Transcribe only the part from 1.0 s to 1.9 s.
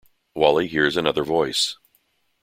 voice.